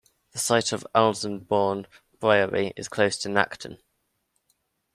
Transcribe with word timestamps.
The 0.31 0.39
site 0.39 0.71
of 0.71 0.83
Alnesbourne 0.95 1.85
Priory 2.19 2.73
is 2.75 2.87
close 2.87 3.17
to 3.17 3.29
Nacton. 3.29 3.77